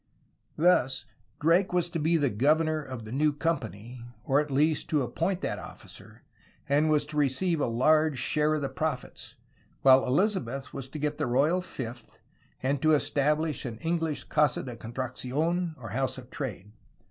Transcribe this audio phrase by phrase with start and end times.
[0.57, 1.05] Thus,
[1.39, 5.41] Drake was to be the governor of the new company, or at least to appoint
[5.41, 6.23] that officer,
[6.67, 9.35] and was to receive a large share of the profits,
[9.83, 12.17] while EUzabeth was to get the royal fifth
[12.63, 16.71] and to establish an English Casa de Contratacion (House of Trade).